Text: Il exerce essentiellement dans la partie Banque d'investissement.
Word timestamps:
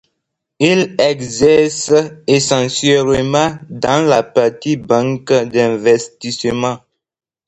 Il 0.57 0.95
exerce 0.97 1.93
essentiellement 2.25 3.59
dans 3.69 4.03
la 4.03 4.23
partie 4.23 4.75
Banque 4.75 5.31
d'investissement. 5.31 6.79